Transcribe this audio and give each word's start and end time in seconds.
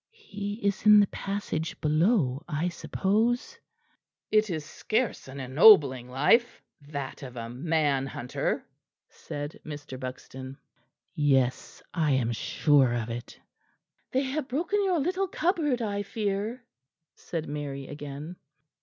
(He 0.31 0.55
is 0.65 0.83
in 0.87 0.99
the 0.99 1.05
passage 1.05 1.79
below, 1.79 2.43
I 2.49 2.69
suppose.)" 2.69 3.59
"It 4.31 4.49
is 4.49 4.65
scarce 4.65 5.27
an 5.27 5.39
ennobling 5.39 6.09
life 6.09 6.63
that 6.81 7.21
of 7.21 7.35
a 7.35 7.51
manhunter," 7.51 8.65
said 9.09 9.59
Mr. 9.63 9.99
Buxton. 9.99 10.57
("Yes. 11.13 11.83
I 11.93 12.13
am 12.13 12.31
sure 12.31 12.93
of 12.95 13.11
it.") 13.11 13.39
"They 14.11 14.23
have 14.23 14.47
broken 14.47 14.83
your 14.83 14.97
little 14.97 15.27
cupboard, 15.27 15.83
I 15.83 16.01
fear." 16.01 16.63
said 17.13 17.47
Mary 17.47 17.85
again. 17.85 18.37